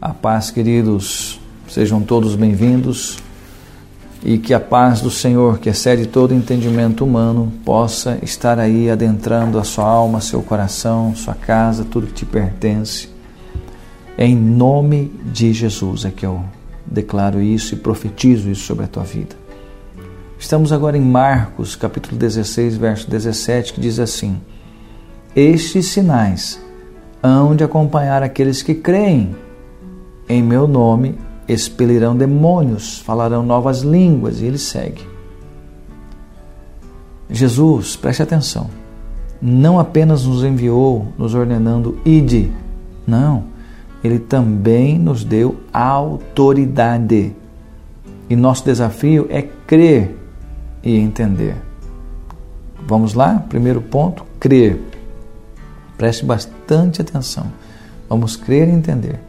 [0.00, 3.18] A paz, queridos, sejam todos bem-vindos
[4.22, 9.58] e que a paz do Senhor, que excede todo entendimento humano, possa estar aí adentrando
[9.58, 13.08] a sua alma, seu coração, sua casa, tudo que te pertence.
[14.16, 16.44] Em nome de Jesus é que eu
[16.86, 19.34] declaro isso e profetizo isso sobre a tua vida.
[20.38, 24.40] Estamos agora em Marcos, capítulo 16, verso 17, que diz assim:
[25.34, 26.60] Estes sinais
[27.20, 29.34] hão de acompanhar aqueles que creem
[30.28, 31.16] em meu nome
[31.48, 35.06] expelirão demônios, falarão novas línguas, e ele segue.
[37.30, 38.68] Jesus, preste atenção,
[39.40, 42.52] não apenas nos enviou nos ordenando ide,
[43.06, 43.44] não,
[44.04, 47.34] ele também nos deu autoridade.
[48.28, 50.14] E nosso desafio é crer
[50.82, 51.56] e entender.
[52.86, 53.42] Vamos lá?
[53.48, 54.80] Primeiro ponto: crer.
[55.96, 57.46] Preste bastante atenção.
[58.08, 59.27] Vamos crer e entender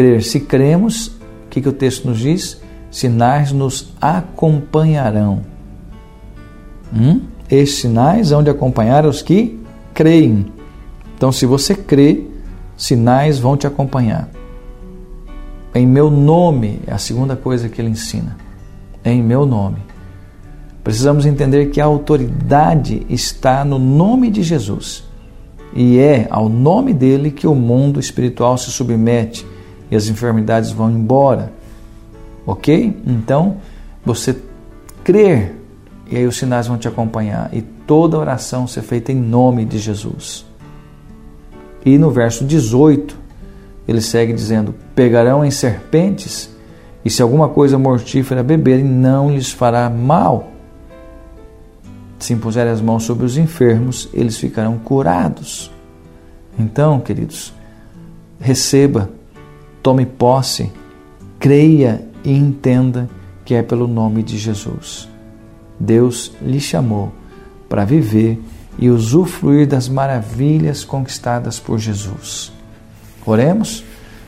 [0.00, 0.22] crer.
[0.22, 2.60] Se cremos, o que, que o texto nos diz?
[2.90, 5.42] Sinais nos acompanharão.
[6.92, 7.20] Hum?
[7.50, 9.60] Esses sinais hão de acompanhar os que
[9.92, 10.46] creem.
[11.16, 12.24] Então, se você crê,
[12.76, 14.28] sinais vão te acompanhar.
[15.74, 18.36] Em meu nome é a segunda coisa que ele ensina.
[19.04, 19.78] Em meu nome.
[20.82, 25.04] Precisamos entender que a autoridade está no nome de Jesus.
[25.74, 29.46] E é ao nome dele que o mundo espiritual se submete
[29.90, 31.52] e as enfermidades vão embora.
[32.46, 32.96] Ok?
[33.06, 33.56] Então,
[34.04, 34.36] você
[35.04, 35.56] crer
[36.10, 39.78] e aí os sinais vão te acompanhar e toda oração ser feita em nome de
[39.78, 40.44] Jesus.
[41.84, 43.16] E no verso 18,
[43.86, 46.50] ele segue dizendo: Pegarão em serpentes,
[47.04, 50.48] e se alguma coisa mortífera beberem, não lhes fará mal.
[52.18, 55.70] Se impuserem as mãos sobre os enfermos, eles ficarão curados.
[56.58, 57.54] Então, queridos,
[58.38, 59.08] receba
[59.82, 60.70] Tome posse,
[61.38, 63.08] creia e entenda
[63.44, 65.08] que é pelo nome de Jesus.
[65.78, 67.12] Deus lhe chamou
[67.66, 68.38] para viver
[68.78, 72.52] e usufruir das maravilhas conquistadas por Jesus.
[73.24, 73.82] Oremos?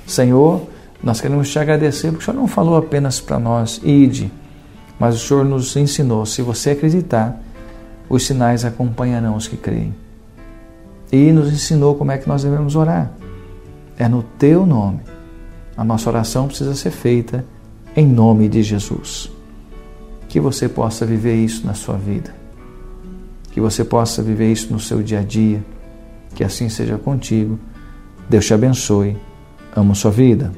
[0.07, 0.67] Senhor,
[1.03, 4.33] nós queremos te agradecer porque o Senhor não falou apenas para nós, ide,
[4.99, 7.39] mas o Senhor nos ensinou, se você acreditar,
[8.09, 9.95] os sinais acompanharão os que creem.
[11.11, 13.13] E nos ensinou como é que nós devemos orar.
[13.99, 15.12] É no teu nome
[15.77, 17.45] a nossa oração precisa ser feita
[17.97, 19.31] em nome de Jesus.
[20.29, 22.35] Que você possa viver isso na sua vida.
[23.51, 25.63] Que você possa viver isso no seu dia a dia.
[26.35, 27.59] Que assim seja contigo.
[28.29, 29.17] Deus te abençoe.
[29.75, 30.53] Amo sua vida.